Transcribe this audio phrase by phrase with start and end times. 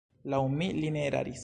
[0.33, 1.39] Laŭ mi, li ne eraris.